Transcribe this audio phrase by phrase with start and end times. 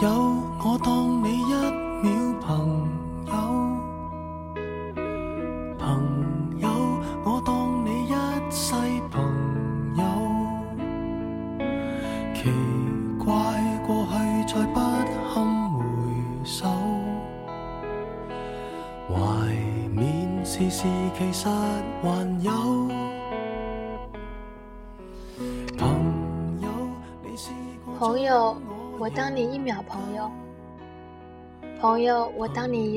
[0.00, 0.39] 有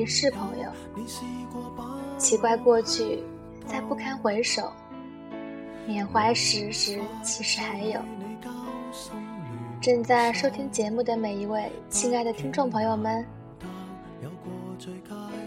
[0.06, 0.70] 是朋友。
[2.16, 3.22] 奇怪过去，
[3.66, 4.72] 再不堪回首，
[5.86, 8.00] 缅怀时时其实还有。
[9.80, 13.24] 正在收听节目的每一位亲爱的听众朋友们，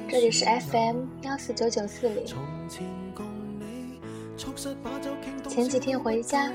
[0.07, 2.25] 这里是 FM 幺四九九四零。
[5.47, 6.51] 前几天回家，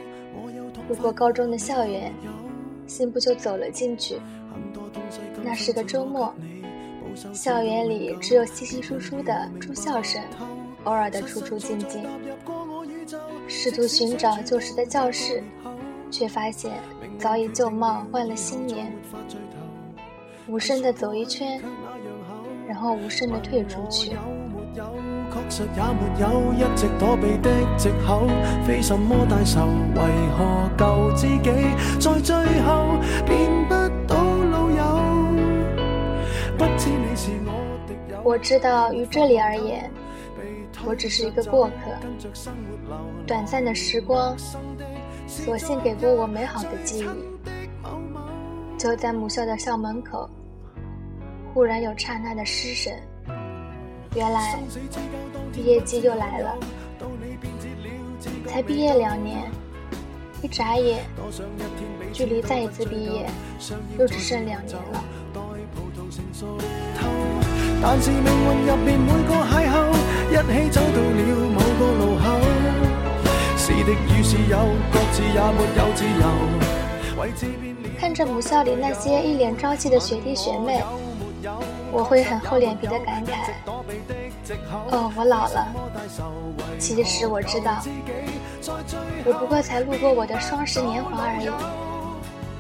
[0.89, 2.12] 路过高中的校园，
[2.87, 4.20] 信步就走了进去。
[5.42, 6.33] 那是个周末，
[7.33, 10.23] 校园里只有稀稀疏疏的住校生，
[10.84, 12.03] 偶尔的出出进进。
[13.48, 15.42] 试图寻找旧时的教室，
[16.11, 16.73] 却发现
[17.19, 18.92] 早已旧貌换了新颜。
[20.48, 21.61] 无声的走一圈，
[22.67, 24.11] 然后无声的退出去。
[24.11, 24.84] 有沒有
[25.31, 28.27] 確實也沒有一直躲避的藉口，
[28.67, 30.01] 非什麼大仇，為
[30.36, 31.51] 何舊知己
[32.01, 33.75] 在最後變不
[38.33, 39.91] 我知道，于这里而言，
[40.86, 41.92] 我只是一个过客。
[43.27, 44.86] 短暂的时光，生的
[45.27, 47.08] 所幸给过我美好的记忆。
[48.78, 50.30] 就在母校的校门口，
[51.52, 52.94] 忽然有刹那的失神。
[54.14, 54.58] 原来
[55.52, 56.56] 毕业季又来了，
[58.46, 59.42] 才毕业两年，
[60.41, 61.05] 一眨眼，
[62.14, 63.27] 距离再一次毕业
[63.98, 65.05] 又只剩两年了。
[67.84, 69.75] 但是命運入面每個邂逅，
[70.30, 72.24] 一起走到了某個路口。
[73.58, 74.57] 是敵與是友，
[74.92, 77.20] 各自也沒有自由。
[77.20, 80.80] 為自變了看着母校里那些一臉朝氣的學弟學妹，
[81.90, 83.30] 我會很厚臉皮的感慨：
[84.90, 85.67] 哦，我老了。
[86.78, 87.83] 其實我知道，
[89.24, 91.92] 我不過才路過我的雙十年華而已。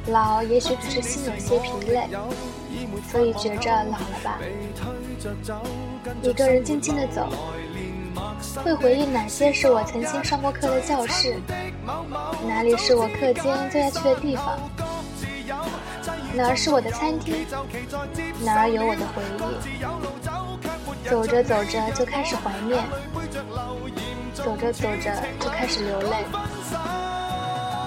[0.06, 2.08] 老也许只是心有些疲累，
[3.10, 4.38] 所以觉着老了吧。
[6.22, 7.28] 一个人静静的走，
[8.64, 11.36] 会回忆哪些是我曾经上过课的教室，
[12.46, 14.58] 哪里是我课间最爱去的地方，
[16.34, 17.46] 哪儿是我的餐厅，
[18.44, 19.42] 哪儿有我的回忆。
[21.08, 22.82] 走着走着就开始怀念，
[24.34, 26.24] 走着走着就开始流泪。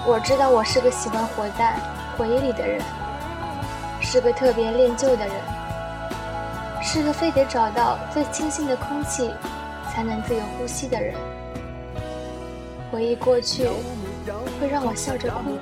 [0.08, 1.74] 我知道我是个喜欢活在
[2.16, 2.80] 回忆里的人，
[4.00, 5.34] 是个特别恋旧的人，
[6.82, 9.30] 是个非得找到最清新的空气
[9.92, 11.14] 才能自由呼吸的人。
[12.90, 13.68] 回忆过去，
[14.58, 15.58] 会让我笑着哭，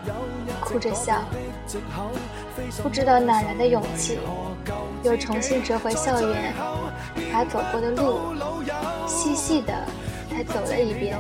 [0.60, 1.24] 哭着笑，
[2.82, 4.20] 不知道哪来的勇气，
[5.02, 6.54] 又重新折回校园，
[7.32, 8.32] 把走过的路
[9.08, 9.74] 细细的
[10.30, 11.18] 再走了一遍。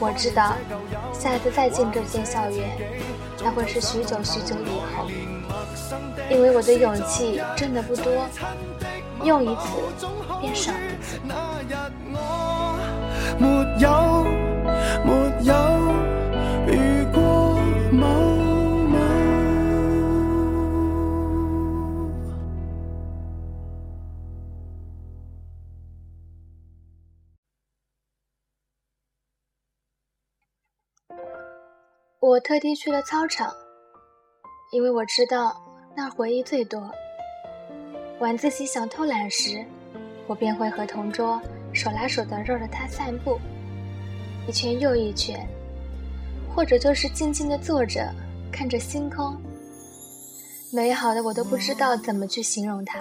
[0.00, 0.54] 我知道，
[1.12, 2.68] 下次再進這間校园，
[3.42, 5.08] 那会是许久许久以后，
[6.30, 8.26] 因为我的勇气真的不多，
[9.22, 9.62] 用一次
[10.40, 11.18] 便少一次。
[11.24, 11.34] 那
[11.68, 11.74] 日
[12.12, 12.16] 我
[13.38, 13.46] 沒
[13.80, 14.24] 有
[15.04, 15.12] 没
[15.44, 15.52] 有
[32.26, 33.52] 我特地去了操场，
[34.72, 35.54] 因为我知道
[35.94, 36.90] 那儿回忆最多。
[38.18, 39.62] 晚自习想偷懒时，
[40.26, 41.38] 我便会和同桌
[41.74, 43.38] 手拉手的绕着它散步，
[44.48, 45.46] 一圈又一圈，
[46.56, 48.10] 或者就是静静的坐着
[48.50, 49.36] 看着星空，
[50.72, 53.00] 美好的我都不知道怎么去形容它。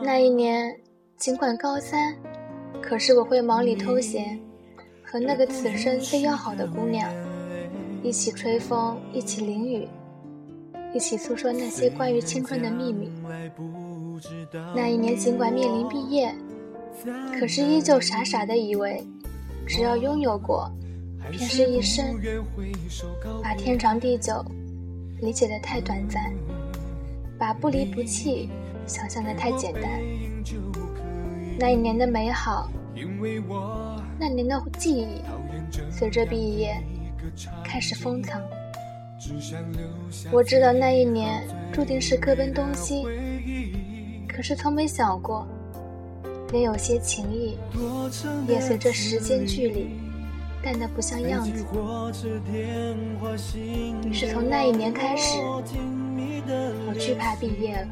[0.00, 0.72] 那一年，
[1.16, 2.16] 尽管高三，
[2.80, 4.38] 可是我会忙里偷閒，
[5.14, 7.08] 和那个此生最要好的姑娘
[8.02, 9.86] 一起吹风，一起淋雨，
[10.92, 13.08] 一起诉说那些关于青春的秘密。
[14.74, 16.34] 那一年，尽管面临毕业，
[17.38, 19.00] 可是依旧傻傻的以为，
[19.68, 20.68] 只要拥有过，
[21.30, 22.04] 便是一生。
[23.40, 24.44] 把天长地久
[25.20, 26.24] 理解的太短暂，
[27.38, 28.50] 把不离不弃
[28.84, 29.84] 想象的太简单。
[31.56, 32.68] 那一年的美好，
[34.18, 35.22] 那年的记忆
[35.90, 36.76] 随着毕业
[37.64, 38.40] 开始封藏。
[40.30, 43.04] 我知道那一年注定是各奔东西，
[44.28, 45.46] 可是从没想过，
[46.52, 47.56] 连有些情谊
[48.46, 49.88] 也随着时间距离
[50.62, 51.64] 淡得不像样子。
[54.04, 57.88] 于是从那一年开始，我惧怕毕业了。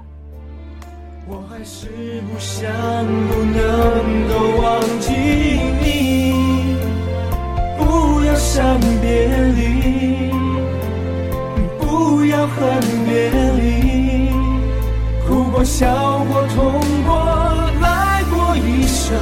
[1.24, 1.86] 我还是
[2.22, 2.68] 不想
[3.28, 5.12] 不能够忘记
[5.80, 6.76] 你，
[7.78, 10.32] 不要想别离，
[11.78, 14.30] 不要恨别离，
[15.26, 17.14] 哭过笑过痛过
[17.80, 19.16] 来过一生，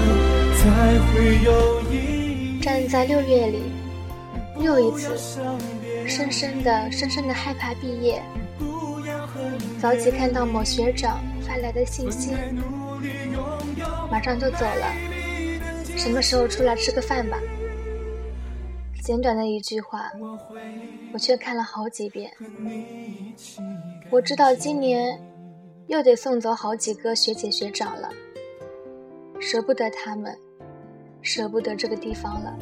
[0.57, 2.61] 才会有意义。
[2.63, 3.63] 站在六月里，
[4.59, 5.19] 又一次
[6.07, 8.23] 深深的、深深的害怕毕业。
[9.79, 11.21] 早起看到某学长。
[11.51, 12.31] 发来的信息，
[14.09, 14.95] 马上就走了。
[15.97, 17.37] 什么时候出来吃个饭吧？
[19.03, 20.13] 简短的一句话，
[21.13, 22.31] 我却看了好几遍。
[24.11, 25.21] 我知道今年
[25.89, 28.09] 又得送走好几个学姐学长了，
[29.41, 30.39] 舍不得他们，
[31.21, 32.57] 舍不得这个地方了。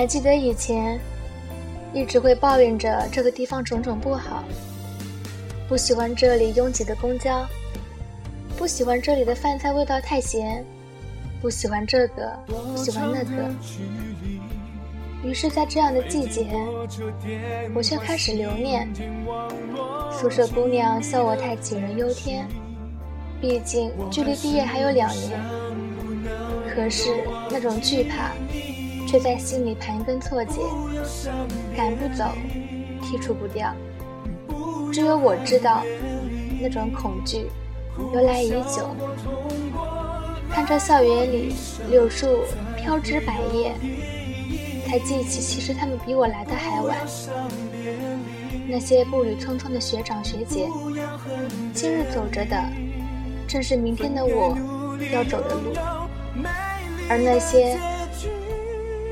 [0.00, 0.98] 还记得以前，
[1.92, 4.42] 一直会抱怨着这个地方种种不好，
[5.68, 7.46] 不喜欢这里拥挤的公交，
[8.56, 10.64] 不喜欢这里的饭菜味道太咸，
[11.42, 13.54] 不喜欢这个，不喜欢那个。
[15.22, 16.46] 于是，在这样的季节，
[17.74, 18.88] 我却开始留念。
[20.10, 22.48] 宿舍姑娘笑我太杞人忧天，
[23.38, 25.38] 毕竟距离毕业还有两年。
[26.74, 27.10] 可是
[27.50, 28.32] 那种惧怕。
[29.10, 30.60] 却在心里盘根错节，
[31.76, 32.26] 赶不走，
[33.02, 33.74] 剔除不掉。
[34.92, 35.82] 只有我知道，
[36.62, 37.48] 那种恐惧
[38.14, 38.94] 由来已久。
[40.48, 41.52] 看着校园里
[41.90, 42.44] 柳树
[42.76, 43.74] 飘枝百叶，
[44.86, 46.96] 才记起其实他们比我来的还晚。
[48.68, 50.68] 那些步履匆匆的学长学姐，
[51.74, 52.62] 今日走着的，
[53.48, 54.56] 正是明天的我
[55.12, 55.72] 要走的路。
[57.08, 57.76] 而那些……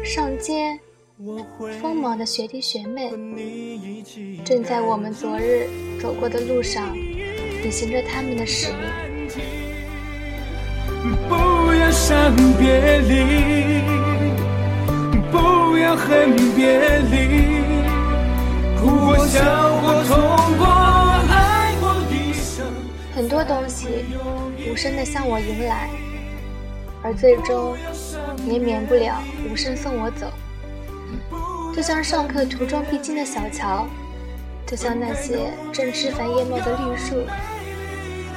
[0.08, 0.80] 上街
[1.82, 3.10] 锋芒的学弟学妹，
[4.42, 5.68] 正在我们昨日
[6.00, 6.96] 走过的路上，
[7.62, 8.78] 履行着他们的使命。
[11.28, 11.34] 不
[11.74, 13.82] 要想别离，
[15.30, 17.60] 不要恨别离，
[18.80, 20.64] 哭过笑过痛过
[21.28, 22.66] 爱过一生。
[23.14, 23.86] 很多东西
[24.72, 25.90] 无声的向我迎来，
[27.02, 27.76] 而最终。
[28.46, 30.32] 也免不了无声送我走，
[31.74, 33.86] 就像上课途中必经的小桥，
[34.66, 37.16] 就像那些正枝繁叶茂的绿树。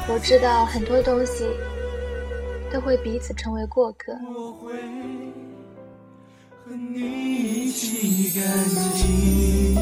[0.09, 1.45] 我知道很多东西
[2.73, 4.11] 都会彼此成为过客。
[4.35, 4.73] 我会
[6.65, 8.43] 和你一起感
[8.95, 9.77] 激。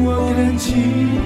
[0.00, 1.17] 我感激。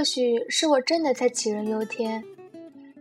[0.00, 2.24] 或许是我真的在杞人忧天，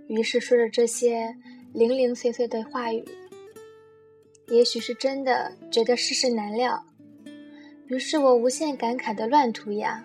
[0.09, 1.33] 于是说着这些
[1.71, 3.01] 零零碎碎的话语。
[4.49, 6.85] 也许是真的觉得世事难料，
[7.87, 10.03] 于是我无限感慨的乱涂鸦。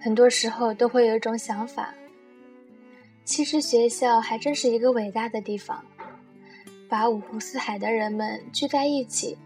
[0.00, 1.94] 很多时候都会有一种想法，
[3.26, 5.84] 其实学校还真是一个伟大的地方，
[6.88, 9.36] 把五湖四海的人们聚在一起，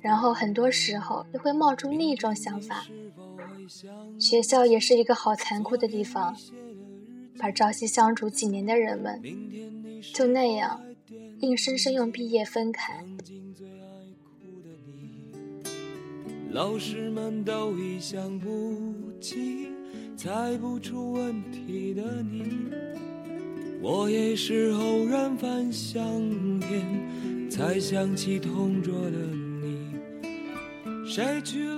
[0.00, 2.84] 然后很多时候又会冒出另一种想法。
[4.18, 6.36] 学校也是一个好残酷的地方，
[7.38, 9.22] 把朝夕相处几年的人们，
[10.14, 10.80] 就那样
[11.40, 13.04] 硬生生用毕业分开。
[16.50, 19.68] 老师们都已想不起
[20.16, 22.68] 猜不出问题的你，
[23.80, 29.51] 我也是偶然翻相片才想起同桌的你。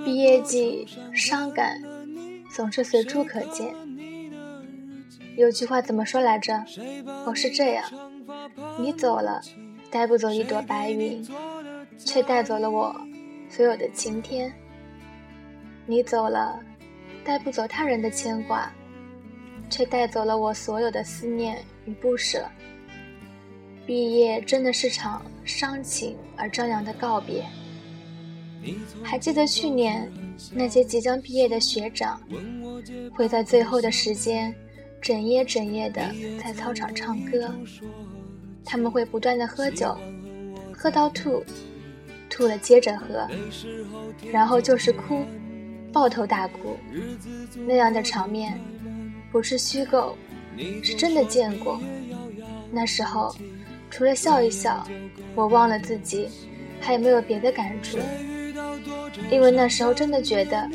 [0.05, 1.81] 毕业季，伤感
[2.49, 3.75] 总是随处可见。
[5.35, 6.63] 有句话怎么说来着？
[7.25, 7.83] 哦，是这样：
[8.79, 9.41] 你走了，
[9.91, 11.21] 带不走一朵白云，
[11.97, 12.95] 却带走了我
[13.49, 14.53] 所有的晴天。
[15.85, 16.57] 你走了，
[17.25, 18.71] 带不走他人的牵挂，
[19.69, 22.45] 却带走了我所有的思念与不舍。
[23.85, 27.45] 毕业真的是场伤情而张扬的告别。
[29.03, 30.11] 还记得去年
[30.51, 32.19] 那些即将毕业的学长，
[33.13, 34.53] 会在最后的时间，
[35.01, 36.01] 整夜整夜的
[36.41, 37.53] 在操场唱歌。
[38.63, 39.95] 他们会不断的喝酒，
[40.73, 41.43] 喝到吐，
[42.29, 43.27] 吐了接着喝，
[44.31, 45.23] 然后就是哭，
[45.93, 46.75] 抱头大哭。
[47.67, 48.59] 那样的场面，
[49.31, 50.17] 不是虚构，
[50.81, 51.79] 是真的见过。
[52.71, 53.35] 那时候，
[53.91, 54.85] 除了笑一笑，
[55.35, 56.27] 我忘了自己
[56.81, 57.99] 还有没有别的感触。
[59.31, 60.69] 因为那时候真的觉得，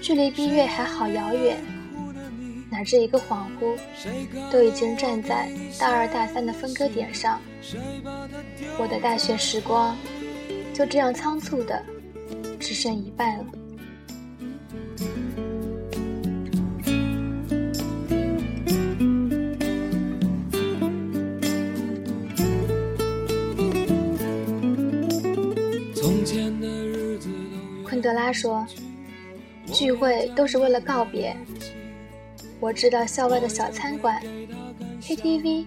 [0.00, 1.56] 距离毕业还好遥远，
[2.70, 3.76] 乃至一个恍惚，
[4.50, 7.40] 都已经站在大二大三的分割点上。
[8.78, 9.96] 我的大学时光，
[10.72, 11.82] 就这样仓促的，
[12.60, 13.44] 只剩一半了。
[28.00, 28.66] 德拉说
[29.72, 31.36] ：“聚会都是为了告别。
[32.58, 34.22] 我知道校外的小餐馆、
[35.02, 35.66] KTV、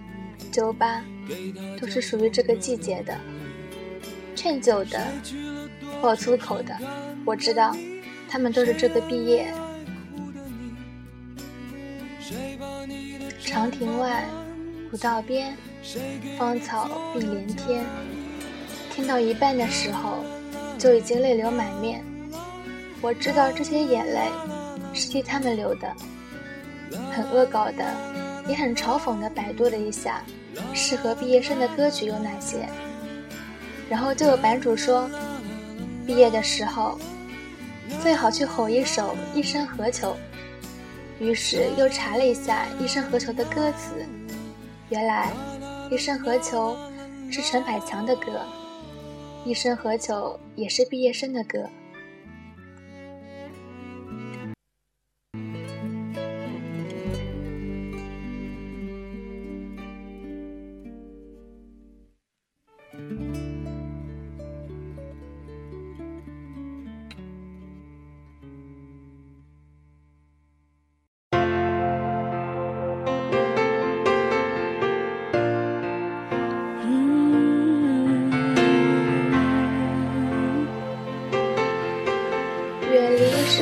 [0.50, 1.04] 酒吧
[1.80, 3.16] 都是属于这个季节的。
[4.34, 5.06] 劝酒的、
[6.02, 6.76] 爆粗口的，
[7.24, 7.76] 我知道，
[8.28, 9.52] 他们都是这个毕业。
[13.44, 14.24] 长亭外，
[14.90, 15.56] 古道边，
[16.38, 17.84] 芳草碧连天。
[18.92, 20.24] 听到一半的时候，
[20.78, 22.02] 就已经泪流满面。”
[23.02, 24.28] 我知道这些眼泪
[24.92, 25.90] 是替他们流的，
[27.12, 27.84] 很恶搞的，
[28.46, 29.30] 也很嘲讽的。
[29.30, 30.22] 百度了一下
[30.74, 32.68] 适合毕业生的歌曲有哪些，
[33.88, 35.08] 然后就有版主说，
[36.06, 36.98] 毕业的时候
[38.02, 40.12] 最好去吼一首《一生何求》。
[41.18, 43.94] 于是又查了一下《一生何求》的歌词，
[44.90, 45.32] 原来
[45.94, 46.76] 《一生何求》
[47.32, 48.40] 是陈百强的歌，
[49.48, 51.68] 《一生何求》也是毕业生的歌。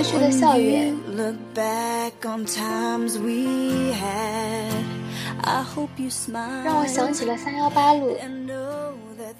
[0.02, 0.94] 去的校园，
[6.64, 8.16] 让我想起了三幺八路。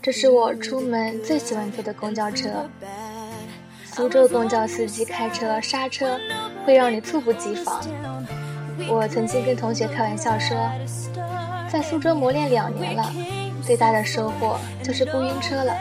[0.01, 2.49] 这是我出门最喜欢坐的公交车。
[3.85, 6.19] 苏州公交司机开车刹车，
[6.65, 7.81] 会让你猝不及防。
[8.89, 10.57] 我曾经跟同学开玩笑说，
[11.71, 13.13] 在苏州磨练两年了，
[13.67, 15.77] 最大的收获就是不晕车了。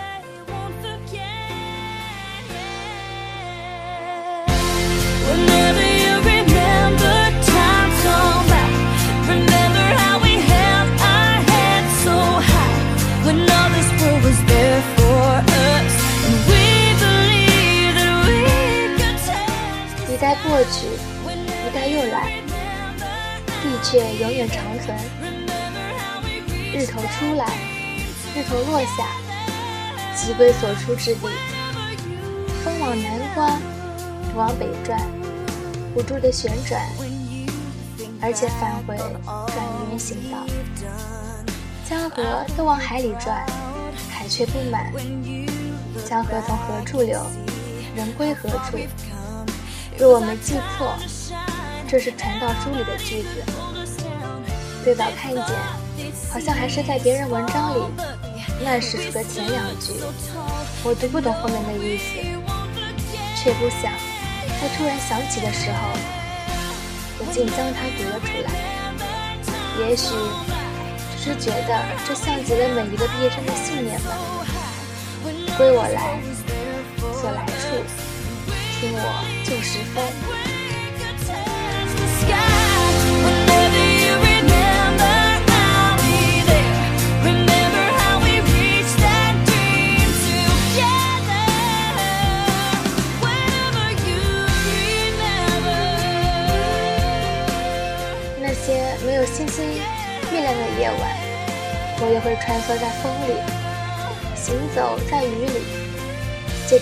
[24.87, 24.97] 存。
[26.73, 27.45] 日头出来，
[28.33, 29.05] 日头落下，
[30.15, 31.27] 即归所出之地。
[32.63, 33.59] 风往南刮，
[34.35, 34.97] 往北转，
[35.93, 36.81] 不住的旋转，
[38.21, 39.57] 而且返回转
[39.89, 40.45] 圆形道。
[41.89, 43.45] 江河都往海里转，
[44.09, 44.93] 海却不满。
[46.05, 47.21] 江河从何处流，
[47.95, 48.77] 人归何处？
[49.97, 50.95] 若我没记错，
[51.87, 53.43] 这是传道书里的句子。
[54.87, 55.43] 最早看见，
[56.31, 57.83] 好像还是在别人文章里
[58.63, 59.91] 乱使出的前两句，
[60.81, 62.15] 我读不懂后面的意思，
[63.35, 63.91] 却不想
[64.61, 65.89] 在突然想起的时候，
[67.19, 69.89] 我竟将它读了出来。
[69.89, 70.15] 也许
[71.19, 74.15] 只是觉得这像极了每一个毕业生的信念吧。
[75.57, 76.17] 归我来，
[77.19, 77.83] 所来处。
[78.79, 79.03] 听我
[79.43, 80.36] 旧时风。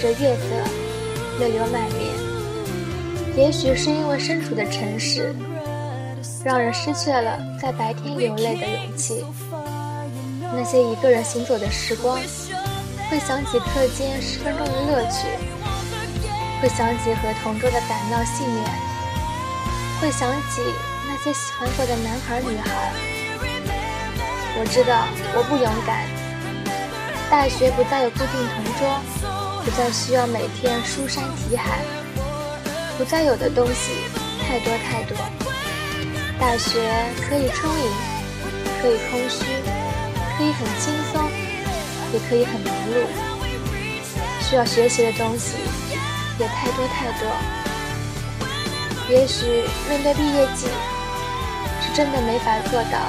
[0.05, 0.85] 着月色。
[1.37, 5.35] 泪流满面，也许是因为身处的城市，
[6.45, 9.25] 让人失去了在白天流泪的勇气。
[10.53, 12.17] 那些一个人行走的时光，
[13.09, 15.27] 会想起课间十分钟的乐趣，
[16.61, 20.61] 会想起和同桌的打闹戏谑，会想起
[21.05, 22.93] 那些喜欢过的男孩女孩。
[24.57, 26.07] 我知道我不勇敢。
[27.29, 31.79] 大学不再有固定同桌，不再需要每天书山题海，
[32.99, 33.93] 不再有的东西
[34.47, 35.17] 太多太多。
[36.39, 36.79] 大学
[37.27, 37.91] 可以充盈，
[38.79, 39.43] 可以空虚，
[40.37, 41.31] 可以很轻松，
[42.13, 43.07] 也可以很忙碌。
[44.39, 45.55] 需要学习的东西
[46.37, 47.27] 也太多太多。
[49.09, 50.67] 也许面对毕业季，
[51.81, 52.99] 是真的没法做到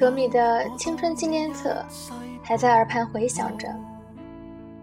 [0.00, 1.84] 格米的青春纪念册
[2.42, 3.68] 还在耳畔回响着，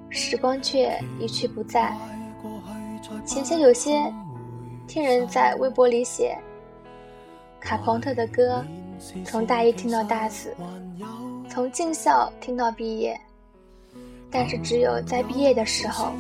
[0.10, 1.92] 时光却一去不再。
[3.26, 4.14] 前些有些
[4.88, 6.38] 听人在微博里写，
[7.60, 8.64] 卡朋特的歌，
[9.26, 10.56] 从大一听到大四，
[11.50, 13.20] 从进校听到毕业，
[14.30, 16.12] 但是只有在毕业的时候。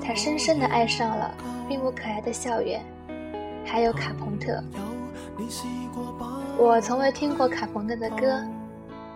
[0.00, 1.34] 才深深的爱上了
[1.68, 2.82] 并不可爱的校园，
[3.66, 4.64] 还有卡朋特。
[6.56, 8.42] 我从未听过卡朋特的歌，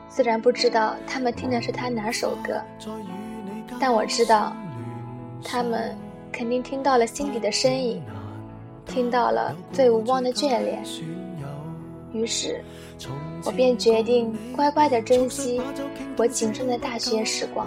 [0.09, 2.61] 虽然不知道他们听的是他哪首歌，
[3.81, 4.55] 但我知道，
[5.45, 5.97] 他们
[6.31, 8.03] 肯定听到了心底的声音，
[8.87, 10.83] 听到了最无望的眷恋。
[12.13, 12.63] 于是，
[13.45, 15.61] 我便决定乖乖的珍惜
[16.17, 17.67] 我仅剩的大学时光。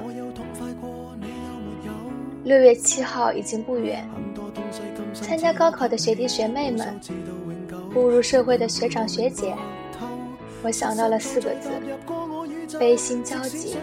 [2.43, 4.07] 六月七号已经不远，
[5.13, 6.99] 参加高考的学弟学妹们，
[7.95, 9.55] 步入社会的学长学姐，
[10.61, 11.69] 我想到了四个字：
[12.77, 13.77] 悲心交集。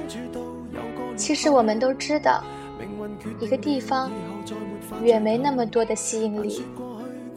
[1.16, 2.44] 其实我们都知道，
[3.40, 4.10] 一个地方
[5.02, 6.62] 远没那么多的吸引力，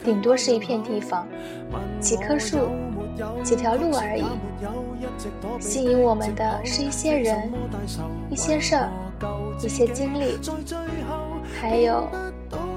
[0.04, 1.26] 顶多是一片地方，
[1.98, 2.58] 几棵树，
[3.42, 4.26] 几条路而已。
[5.58, 7.50] 吸引我们的是一些人，
[8.28, 8.90] 一些事儿，
[9.64, 10.38] 一些经历。
[11.58, 12.06] 还有，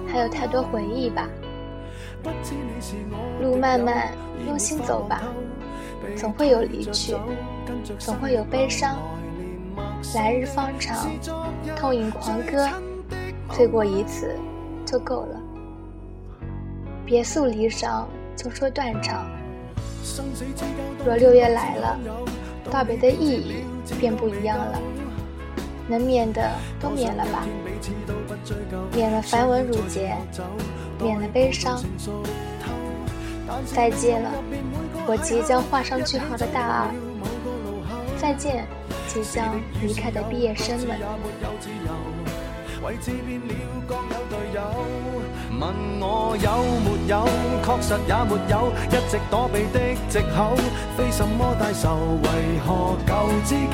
[0.07, 1.27] 还有太多回忆吧。
[3.41, 4.11] 路漫漫，
[4.47, 5.23] 用心走吧，
[6.17, 7.15] 总会有离去，
[7.97, 8.97] 总会有悲伤。
[10.15, 11.09] 来日方长，
[11.75, 12.67] 痛饮狂歌，
[13.51, 14.35] 醉过一次
[14.85, 15.41] 就够了。
[17.05, 18.05] 别诉离殇，
[18.35, 19.25] 就说断肠。
[21.05, 21.99] 若六月来了，
[22.69, 23.63] 道别的意义
[23.99, 24.79] 便不一样了。
[25.87, 27.43] 能免的都免了吧，
[28.93, 30.15] 免了繁文缛节，
[31.01, 31.81] 免了悲伤。
[33.65, 34.29] 再见了，
[35.07, 36.87] 我即将画上句号的大二。
[38.17, 38.65] 再见，
[39.07, 40.97] 即将离开的毕业生们。
[45.59, 46.47] 问我有
[46.85, 47.27] 没有，
[47.65, 50.55] 确实也没有，一直躲避的借口，
[50.95, 52.27] 非什么大仇，为
[52.65, 53.11] 何旧
[53.43, 53.73] 知己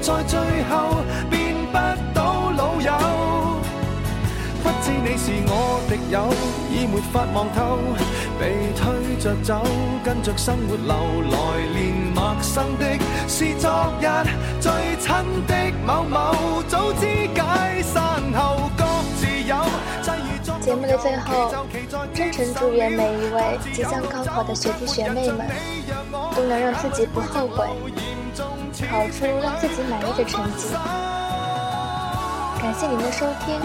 [0.00, 0.38] 在最
[0.70, 1.54] 后变？
[1.74, 1.78] 不
[2.14, 2.92] 到老友，
[4.84, 6.28] 知你是我敌友，
[6.68, 7.78] 已没法望透，
[8.38, 9.64] 被推着走，
[10.04, 10.92] 跟着生活流，
[11.32, 11.36] 来
[11.72, 12.84] 年陌生的
[13.26, 14.04] 是昨日
[14.60, 14.70] 最
[15.00, 15.08] 亲
[15.46, 18.84] 的某某，早知解散后各
[19.16, 19.56] 自有。
[20.60, 21.64] 节目的最后，
[22.12, 25.46] 真诚祝愿每一位即将高考的学弟学妹们，
[26.36, 27.66] 都能让自己不后悔，
[28.90, 30.68] 考出让自己满意的成绩。
[32.60, 33.60] 感谢您的收听，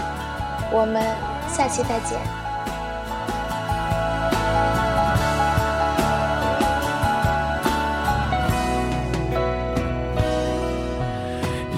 [0.72, 1.02] 我们
[1.52, 2.20] 下期再见。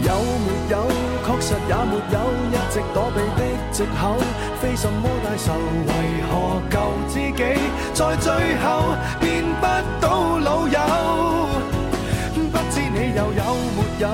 [0.04, 0.12] 有
[0.44, 0.74] 没有
[1.26, 2.18] 确实也没有
[2.52, 4.02] 一直躲避的藉口
[4.62, 5.54] 非什么大仇
[5.88, 5.90] 为
[6.28, 6.32] 何
[6.70, 6.76] 旧
[7.08, 7.42] 知己
[7.94, 8.28] 在最
[8.58, 8.66] 后
[9.22, 9.64] 变不
[10.02, 10.78] 到老友？
[12.34, 13.44] 不知你又有
[13.76, 14.06] 没有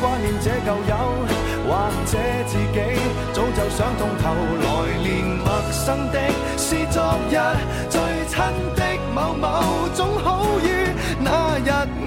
[0.00, 0.92] 挂念这旧友
[1.68, 1.68] 或
[2.06, 2.12] 者
[2.46, 2.78] 自己
[3.74, 6.20] 想通透来年陌生的
[6.58, 7.38] 是昨日
[7.88, 8.38] 最亲
[8.76, 12.01] 的某某总好于那日。